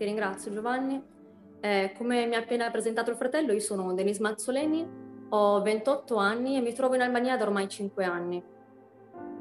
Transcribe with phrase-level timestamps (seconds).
[0.00, 0.98] ti ringrazio Giovanni.
[1.60, 4.88] Eh, come mi ha appena presentato il fratello, io sono Denise Mazzoleni,
[5.28, 8.42] ho 28 anni e mi trovo in Albania da ormai 5 anni.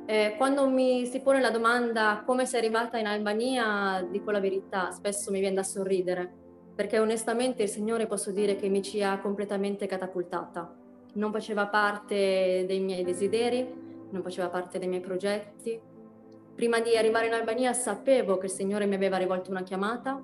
[0.06, 4.92] Eh, quando mi si pone la domanda come sei arrivata in Albania, dico la verità,
[4.92, 6.30] spesso mi viene da sorridere,
[6.76, 10.76] perché onestamente il Signore posso dire che mi ci ha completamente catapultata.
[11.14, 13.66] Non faceva parte dei miei desideri,
[14.10, 15.80] non faceva parte dei miei progetti.
[16.54, 20.22] Prima di arrivare in Albania sapevo che il Signore mi aveva rivolto una chiamata,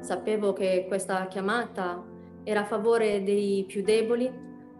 [0.00, 2.02] sapevo che questa chiamata
[2.44, 4.30] era a favore dei più deboli,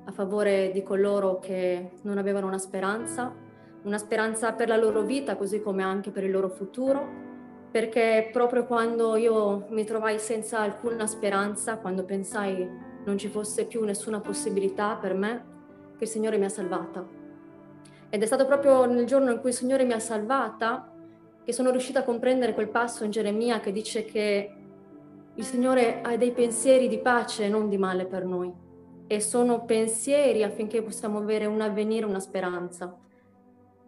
[0.05, 3.45] a favore di coloro che non avevano una speranza
[3.87, 7.24] una speranza per la loro vita, così come anche per il loro futuro,
[7.71, 12.69] perché proprio quando io mi trovai senza alcuna speranza, quando pensai
[13.05, 15.55] non ci fosse più nessuna possibilità per me,
[15.96, 17.07] che il Signore mi ha salvata.
[18.09, 20.93] Ed è stato proprio nel giorno in cui il Signore mi ha salvata
[21.45, 24.55] che sono riuscita a comprendere quel passo in Geremia che dice che
[25.37, 28.52] il Signore ha dei pensieri di pace e non di male per noi.
[29.06, 32.96] E sono pensieri affinché possiamo avere un avvenire, una speranza.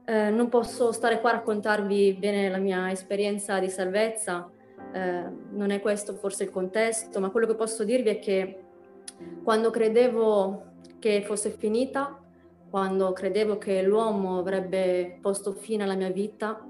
[0.05, 4.51] Eh, non posso stare qua a raccontarvi bene la mia esperienza di salvezza,
[4.93, 8.63] eh, non è questo forse il contesto, ma quello che posso dirvi è che
[9.43, 10.67] quando credevo
[10.99, 12.23] che fosse finita,
[12.71, 16.67] quando credevo che l'uomo avrebbe posto fine alla mia vita,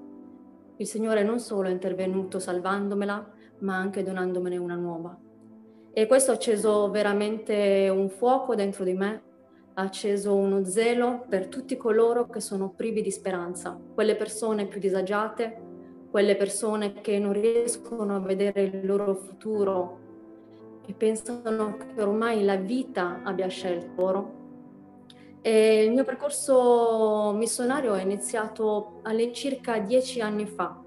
[0.77, 5.17] il Signore non solo è intervenuto salvandomela, ma anche donandomene una nuova.
[5.93, 9.23] E questo ha acceso veramente un fuoco dentro di me
[9.79, 14.81] ha acceso uno zelo per tutti coloro che sono privi di speranza, quelle persone più
[14.81, 15.57] disagiate,
[16.11, 19.99] quelle persone che non riescono a vedere il loro futuro
[20.85, 24.37] e pensano che ormai la vita abbia scelto loro.
[25.43, 30.83] E il mio percorso missionario è iniziato all'incirca dieci anni fa.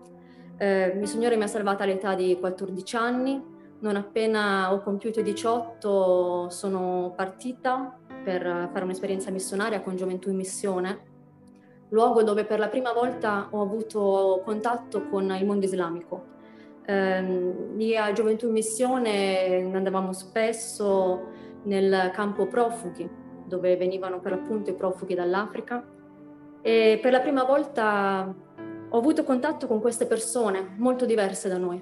[0.61, 3.43] Eh, il Signore mi ha salvata all'età di 14 anni,
[3.79, 10.35] non appena ho compiuto i 18 sono partita per fare un'esperienza missionaria con Gioventù in
[10.35, 10.99] Missione,
[11.89, 16.25] luogo dove per la prima volta ho avuto contatto con il mondo islamico.
[16.85, 21.23] Eh, lì a Gioventù in Missione andavamo spesso
[21.63, 23.09] nel campo profughi,
[23.47, 25.83] dove venivano per appunto i profughi dall'Africa
[26.61, 28.31] e per la prima volta
[28.93, 31.81] ho avuto contatto con queste persone molto diverse da noi,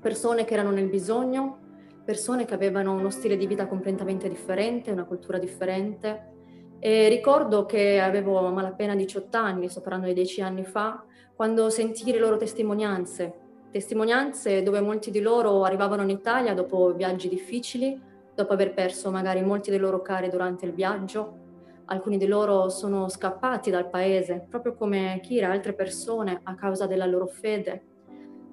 [0.00, 1.58] persone che erano nel bisogno,
[2.04, 6.34] persone che avevano uno stile di vita completamente differente, una cultura differente.
[6.78, 12.12] E ricordo che avevo malapena 18 anni, sto parlando di 10 anni fa, quando sentii
[12.12, 13.34] le loro testimonianze,
[13.72, 18.00] testimonianze dove molti di loro arrivavano in Italia dopo viaggi difficili,
[18.36, 21.45] dopo aver perso magari molti dei loro cari durante il viaggio.
[21.86, 27.06] Alcuni di loro sono scappati dal paese, proprio come Kira altre persone, a causa della
[27.06, 27.94] loro fede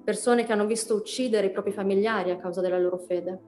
[0.04, 3.40] persone che hanno visto uccidere i propri familiari a causa della loro fede.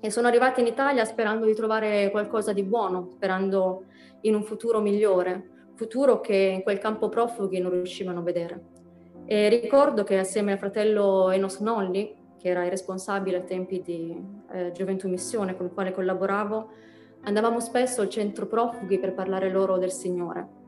[0.00, 3.84] E sono arrivate in Italia sperando di trovare qualcosa di buono, sperando
[4.22, 8.60] in un futuro migliore, futuro che in quel campo profughi non riuscivano a vedere.
[9.24, 14.20] E ricordo che assieme al fratello Enos Nolli, che era il responsabile ai tempi di
[14.50, 16.70] eh, Gioventù Missione con il quale collaboravo,
[17.24, 20.60] andavamo spesso al centro profughi per parlare loro del Signore.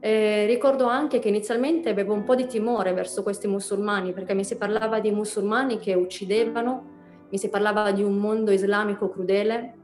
[0.00, 4.44] Eh, ricordo anche che inizialmente avevo un po' di timore verso questi musulmani perché mi
[4.44, 6.94] si parlava di musulmani che uccidevano,
[7.30, 9.74] mi si parlava di un mondo islamico crudele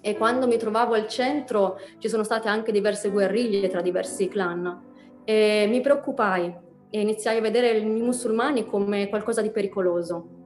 [0.00, 4.88] e quando mi trovavo al centro ci sono state anche diverse guerriglie tra diversi clan
[5.24, 6.52] e mi preoccupai
[6.90, 10.39] e iniziai a vedere i musulmani come qualcosa di pericoloso.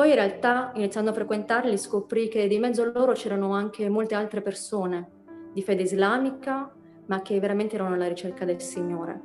[0.00, 4.14] Poi in realtà iniziando a frequentarli scoprì che di mezzo a loro c'erano anche molte
[4.14, 5.10] altre persone
[5.52, 6.72] di fede islamica
[7.04, 9.20] ma che veramente erano alla ricerca del Signore.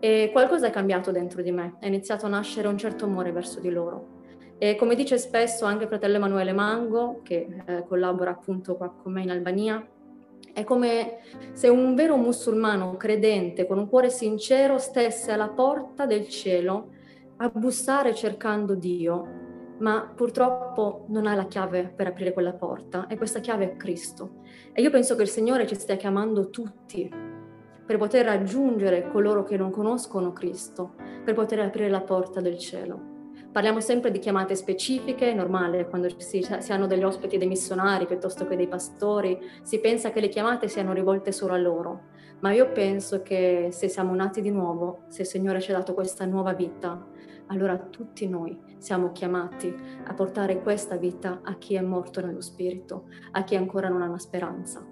[0.00, 3.58] E qualcosa è cambiato dentro di me, è iniziato a nascere un certo amore verso
[3.58, 4.20] di loro.
[4.58, 9.22] E come dice spesso anche fratello Emanuele Mango, che eh, collabora appunto qua con me
[9.22, 9.82] in Albania,
[10.52, 11.20] è come
[11.52, 16.90] se un vero musulmano credente con un cuore sincero stesse alla porta del cielo
[17.38, 19.41] a bussare cercando Dio
[19.82, 24.42] ma purtroppo non ha la chiave per aprire quella porta e questa chiave è Cristo.
[24.72, 27.10] E io penso che il Signore ci stia chiamando tutti
[27.84, 30.94] per poter raggiungere coloro che non conoscono Cristo,
[31.24, 33.10] per poter aprire la porta del cielo.
[33.50, 38.06] Parliamo sempre di chiamate specifiche, è normale quando si, si, hanno degli ospiti dei missionari
[38.06, 42.04] piuttosto che dei pastori, si pensa che le chiamate siano rivolte solo a loro,
[42.40, 45.92] ma io penso che se siamo nati di nuovo, se il Signore ci ha dato
[45.92, 47.04] questa nuova vita,
[47.48, 49.72] allora tutti noi siamo chiamati
[50.04, 54.08] a portare questa vita a chi è morto nello spirito, a chi ancora non ha
[54.08, 54.84] una speranza.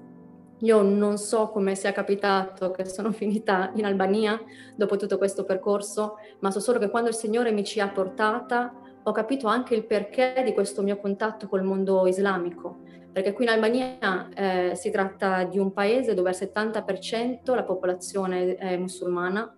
[0.59, 4.41] Io non so come sia capitato che sono finita in Albania
[4.77, 8.73] dopo tutto questo percorso, ma so solo che quando il Signore mi ci ha portata
[9.03, 12.83] ho capito anche il perché di questo mio contatto col mondo islamico,
[13.13, 18.55] perché qui in Albania eh, si tratta di un paese dove al 70% la popolazione
[18.55, 19.53] è musulmana,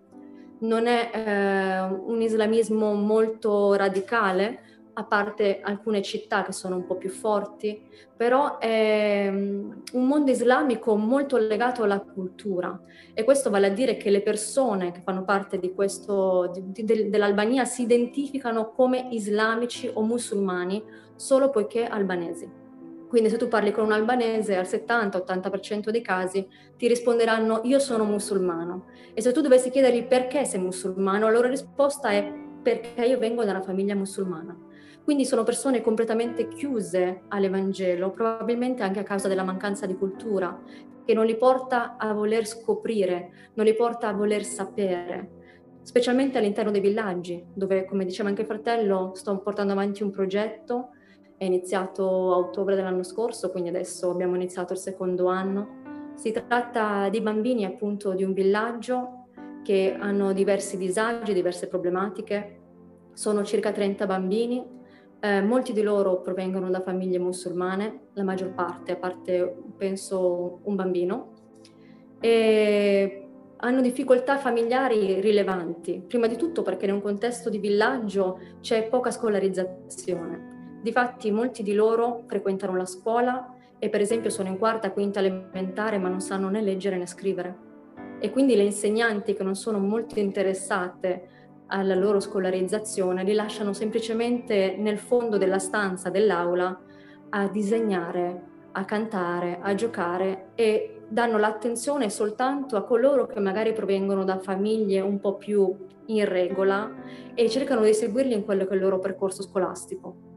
[0.63, 4.59] non è eh, un islamismo molto radicale,
[4.95, 7.81] a parte alcune città che sono un po' più forti,
[8.15, 12.79] però è mm, un mondo islamico molto legato alla cultura
[13.13, 17.09] e questo vale a dire che le persone che fanno parte di questo, di, de,
[17.09, 20.83] dell'Albania si identificano come islamici o musulmani
[21.15, 22.62] solo poiché albanesi.
[23.13, 28.05] Quindi se tu parli con un albanese al 70-80% dei casi ti risponderanno io sono
[28.05, 32.27] musulmano e se tu dovessi chiedergli perché sei musulmano, la loro risposta è
[32.63, 34.57] perché io vengo da una famiglia musulmana.
[35.03, 40.59] Quindi sono persone completamente chiuse all'Evangelo, probabilmente anche a causa della mancanza di cultura,
[41.05, 45.29] che non li porta a voler scoprire, non li porta a voler sapere,
[45.83, 50.89] specialmente all'interno dei villaggi, dove, come diceva anche il fratello, sto portando avanti un progetto,
[51.43, 55.81] è iniziato a ottobre dell'anno scorso, quindi adesso abbiamo iniziato il secondo anno.
[56.15, 59.25] Si tratta di bambini appunto di un villaggio
[59.63, 62.59] che hanno diversi disagi, diverse problematiche.
[63.13, 64.81] Sono circa 30 bambini
[65.23, 70.75] eh, molti di loro provengono da famiglie musulmane, la maggior parte, a parte penso un
[70.75, 71.31] bambino,
[72.19, 73.25] e
[73.55, 79.11] hanno difficoltà familiari rilevanti, prima di tutto perché in un contesto di villaggio c'è poca
[79.11, 80.52] scolarizzazione.
[80.83, 85.97] Difatti molti di loro frequentano la scuola e per esempio sono in quarta, quinta elementare
[85.97, 87.55] ma non sanno né leggere né scrivere.
[88.19, 91.29] E quindi le insegnanti che non sono molto interessate
[91.67, 96.77] alla loro scolarizzazione, li lasciano semplicemente nel fondo della stanza dell'aula
[97.29, 98.41] a disegnare,
[98.73, 104.99] a cantare, a giocare e danno l'attenzione soltanto a coloro che magari provengono da famiglie
[104.99, 105.73] un po' più
[106.07, 106.91] in regola
[107.33, 110.31] e cercano di seguirli in quello che è il loro percorso scolastico.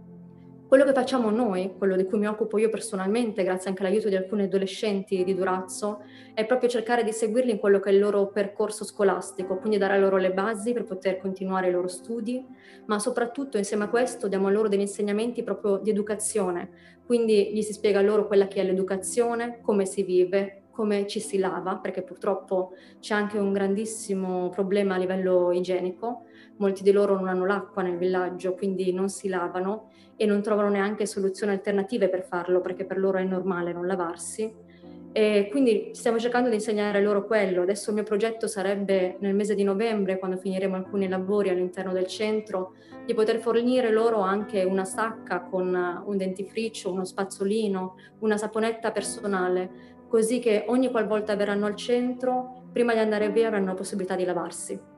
[0.76, 4.14] Quello che facciamo noi, quello di cui mi occupo io personalmente, grazie anche all'aiuto di
[4.14, 6.02] alcuni adolescenti di Durazzo,
[6.34, 9.98] è proprio cercare di seguirli in quello che è il loro percorso scolastico, quindi dare
[9.98, 12.44] loro le basi per poter continuare i loro studi,
[12.84, 16.68] ma soprattutto insieme a questo diamo loro degli insegnamenti proprio di educazione,
[17.06, 21.38] quindi gli si spiega loro quella che è l'educazione, come si vive, come ci si
[21.38, 26.25] lava, perché purtroppo c'è anche un grandissimo problema a livello igienico,
[26.58, 30.70] molti di loro non hanno l'acqua nel villaggio, quindi non si lavano e non trovano
[30.70, 34.64] neanche soluzioni alternative per farlo perché per loro è normale non lavarsi.
[35.12, 37.62] E quindi stiamo cercando di insegnare loro quello.
[37.62, 42.06] Adesso il mio progetto sarebbe nel mese di novembre, quando finiremo alcuni lavori all'interno del
[42.06, 42.74] centro,
[43.06, 49.94] di poter fornire loro anche una sacca con un dentifricio, uno spazzolino, una saponetta personale,
[50.06, 54.24] così che ogni qualvolta verranno al centro, prima di andare via avranno la possibilità di
[54.24, 54.94] lavarsi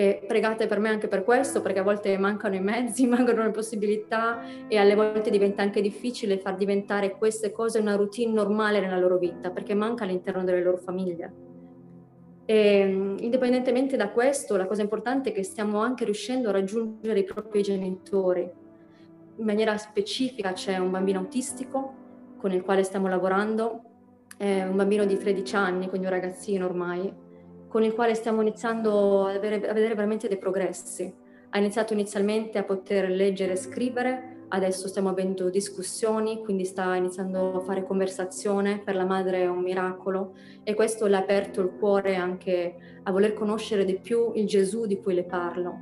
[0.00, 3.50] e pregate per me anche per questo, perché a volte mancano i mezzi, mancano le
[3.50, 8.98] possibilità e alle volte diventa anche difficile far diventare queste cose una routine normale nella
[8.98, 11.32] loro vita, perché manca all'interno delle loro famiglie.
[12.46, 17.24] E, indipendentemente da questo, la cosa importante è che stiamo anche riuscendo a raggiungere i
[17.24, 18.50] propri genitori.
[19.36, 21.94] In maniera specifica c'è un bambino autistico
[22.38, 23.82] con il quale stiamo lavorando,
[24.38, 27.19] è un bambino di 13 anni, quindi un ragazzino ormai,
[27.70, 31.14] con il quale stiamo iniziando a, avere, a vedere veramente dei progressi.
[31.50, 37.58] Ha iniziato inizialmente a poter leggere e scrivere, adesso stiamo avendo discussioni, quindi sta iniziando
[37.58, 40.34] a fare conversazione, per la madre è un miracolo
[40.64, 42.74] e questo le ha aperto il cuore anche
[43.04, 45.78] a voler conoscere di più il Gesù di cui le parlo.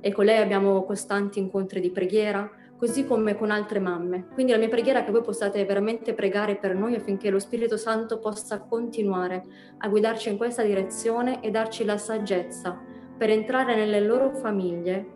[0.00, 2.48] E con lei abbiamo costanti incontri di preghiera,
[2.84, 4.26] così come con altre mamme.
[4.34, 7.78] Quindi la mia preghiera è che voi possiate veramente pregare per noi affinché lo Spirito
[7.78, 9.42] Santo possa continuare
[9.78, 12.78] a guidarci in questa direzione e darci la saggezza
[13.16, 15.06] per entrare nelle loro famiglie,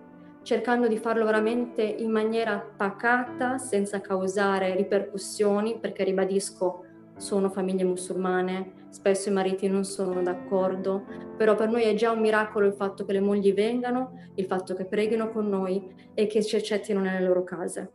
[0.45, 6.85] cercando di farlo veramente in maniera pacata, senza causare ripercussioni, perché ribadisco,
[7.19, 11.05] sono famiglie musulmane, spesso i mariti non sono d'accordo,
[11.37, 14.75] però per noi è già un miracolo il fatto che le mogli vengano, il fatto
[14.75, 17.91] che preghino con noi e che ci accettino nelle loro case.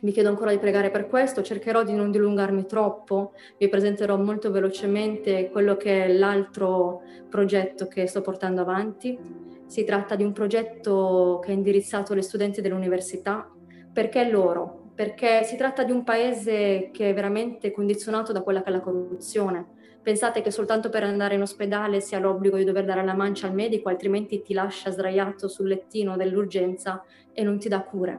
[0.00, 4.50] Vi chiedo ancora di pregare per questo, cercherò di non dilungarmi troppo, vi presenterò molto
[4.50, 9.18] velocemente quello che è l'altro progetto che sto portando avanti.
[9.66, 13.50] Si tratta di un progetto che è indirizzato alle studenti dell'università,
[13.90, 18.70] perché loro, perché si tratta di un paese che è veramente condizionato da quella che
[18.70, 19.74] è la corruzione.
[20.02, 23.46] Pensate che soltanto per andare in ospedale si ha l'obbligo di dover dare la mancia
[23.46, 28.18] al medico, altrimenti ti lascia sdraiato sul lettino dell'urgenza e non ti dà cure.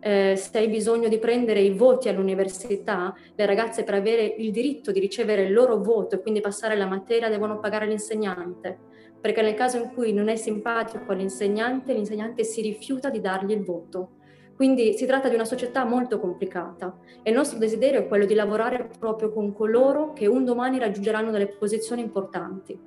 [0.00, 4.92] Eh, se hai bisogno di prendere i voti all'università, le ragazze per avere il diritto
[4.92, 8.90] di ricevere il loro voto e quindi passare la materia devono pagare l'insegnante
[9.22, 13.62] perché nel caso in cui non è simpatico all'insegnante, l'insegnante si rifiuta di dargli il
[13.62, 14.16] voto.
[14.54, 18.34] Quindi si tratta di una società molto complicata e il nostro desiderio è quello di
[18.34, 22.78] lavorare proprio con coloro che un domani raggiungeranno delle posizioni importanti.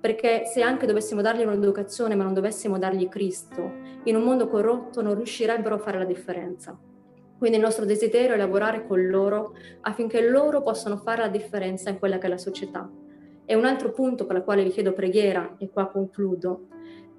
[0.00, 3.72] Perché se anche dovessimo dargli un'educazione ma non dovessimo dargli Cristo,
[4.04, 6.76] in un mondo corrotto non riuscirebbero a fare la differenza.
[7.38, 11.98] Quindi il nostro desiderio è lavorare con loro affinché loro possano fare la differenza in
[11.98, 12.90] quella che è la società.
[13.44, 16.66] E un altro punto per il quale vi chiedo preghiera, e qua concludo,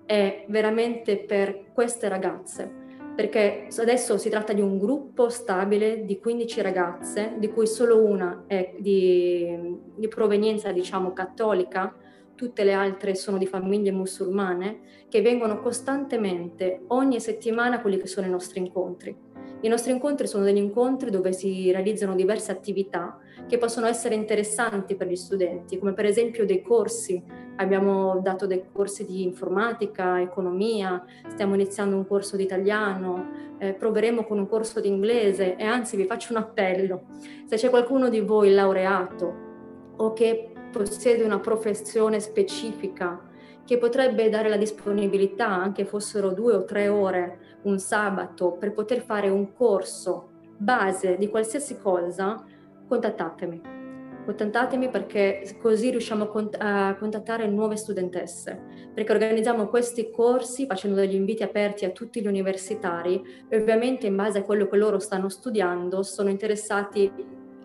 [0.05, 2.82] è veramente per queste ragazze,
[3.15, 8.45] perché adesso si tratta di un gruppo stabile di 15 ragazze, di cui solo una
[8.47, 11.95] è di, di provenienza, diciamo, cattolica,
[12.35, 14.79] tutte le altre sono di famiglie musulmane,
[15.09, 19.15] che vengono costantemente, ogni settimana, a quelli che sono i nostri incontri.
[19.61, 23.17] I nostri incontri sono degli incontri dove si realizzano diverse attività
[23.47, 27.23] che possono essere interessanti per gli studenti, come per esempio dei corsi.
[27.55, 33.29] Abbiamo dato dei corsi di informatica, economia, stiamo iniziando un corso di italiano,
[33.59, 37.03] eh, proveremo con un corso di inglese e anzi vi faccio un appello.
[37.45, 39.51] Se c'è qualcuno di voi laureato
[39.97, 43.29] o che possiede una professione specifica
[43.65, 49.01] che potrebbe dare la disponibilità, anche fossero due o tre ore un sabato, per poter
[49.01, 52.43] fare un corso base di qualsiasi cosa,
[52.87, 53.82] contattatemi.
[54.25, 58.57] Contattatemi perché così riusciamo a contattare nuove studentesse,
[58.93, 64.15] perché organizziamo questi corsi facendo degli inviti aperti a tutti gli universitari e ovviamente in
[64.15, 67.11] base a quello che loro stanno studiando sono interessati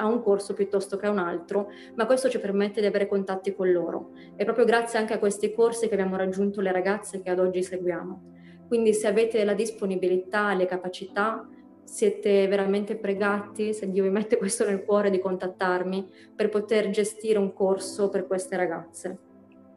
[0.01, 3.55] a un corso piuttosto che a un altro, ma questo ci permette di avere contatti
[3.55, 4.11] con loro.
[4.35, 7.63] È proprio grazie anche a questi corsi che abbiamo raggiunto le ragazze che ad oggi
[7.63, 8.35] seguiamo.
[8.67, 11.49] Quindi se avete la disponibilità, le capacità,
[11.89, 17.39] siete veramente pregati, se Dio vi mette questo nel cuore, di contattarmi per poter gestire
[17.39, 19.19] un corso per queste ragazze.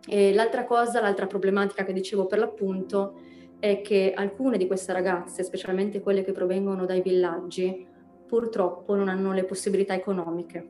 [0.05, 3.13] E l'altra cosa, l'altra problematica che dicevo per l'appunto,
[3.59, 7.87] è che alcune di queste ragazze, specialmente quelle che provengono dai villaggi,
[8.27, 10.67] purtroppo non hanno le possibilità economiche.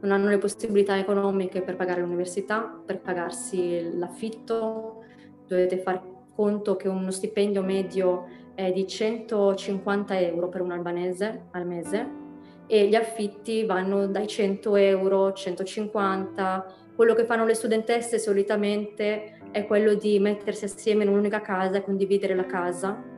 [0.00, 5.04] Non hanno le possibilità economiche per pagare l'università, per pagarsi l'affitto,
[5.46, 6.02] dovete fare
[6.34, 12.24] conto che uno stipendio medio è di 150 euro per un albanese al mese
[12.66, 16.74] e gli affitti vanno dai 100 euro, 150.
[16.96, 21.84] Quello che fanno le studentesse solitamente è quello di mettersi assieme in un'unica casa e
[21.84, 23.14] condividere la casa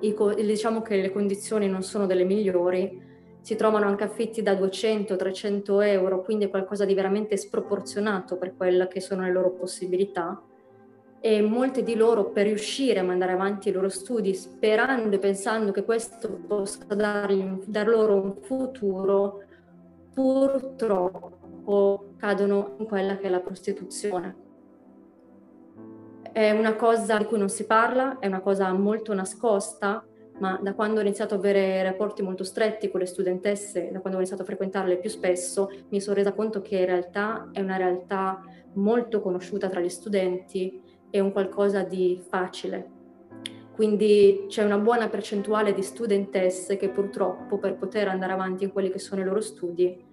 [0.00, 3.06] i, diciamo che le condizioni non sono delle migliori,
[3.40, 8.88] si trovano anche affitti da 200-300 euro, quindi è qualcosa di veramente sproporzionato per quelle
[8.88, 10.40] che sono le loro possibilità.
[11.20, 15.72] E molte di loro per riuscire a mandare avanti i loro studi, sperando e pensando
[15.72, 19.42] che questo possa dargli, dar loro un futuro,
[20.14, 24.46] purtroppo cadono in quella che è la prostituzione.
[26.32, 30.04] È una cosa di cui non si parla, è una cosa molto nascosta,
[30.38, 34.18] ma da quando ho iniziato a avere rapporti molto stretti con le studentesse, da quando
[34.18, 37.76] ho iniziato a frequentarle più spesso, mi sono resa conto che in realtà è una
[37.76, 38.40] realtà
[38.74, 42.96] molto conosciuta tra gli studenti e un qualcosa di facile.
[43.74, 48.90] Quindi c'è una buona percentuale di studentesse che purtroppo per poter andare avanti in quelli
[48.90, 50.04] che sono i loro studi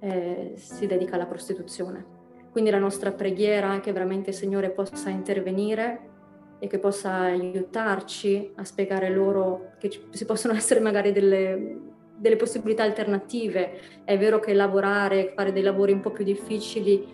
[0.00, 2.22] eh, si dedica alla prostituzione.
[2.50, 6.12] Quindi la nostra preghiera è che veramente il Signore possa intervenire
[6.58, 11.78] e che possa aiutarci a spiegare loro che ci possono essere magari delle,
[12.16, 14.02] delle possibilità alternative.
[14.04, 17.06] È vero che lavorare, fare dei lavori un po' più difficili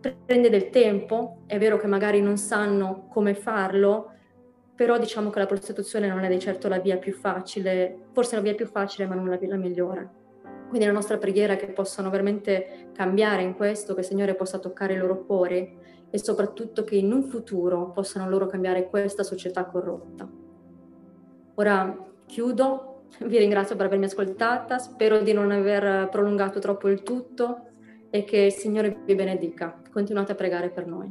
[0.00, 4.12] prende del tempo, è vero che magari non sanno come farlo,
[4.74, 8.42] però diciamo che la prostituzione non è di certo la via più facile, forse la
[8.42, 10.16] via più facile ma non la via migliore.
[10.68, 14.58] Quindi la nostra preghiera è che possano veramente cambiare in questo, che il Signore possa
[14.58, 15.76] toccare i loro cuori
[16.10, 20.28] e soprattutto che in un futuro possano loro cambiare questa società corrotta.
[21.54, 27.67] Ora chiudo, vi ringrazio per avermi ascoltata, spero di non aver prolungato troppo il tutto
[28.10, 29.80] e che il Signore vi benedica.
[29.90, 31.10] Continuate a pregare per noi.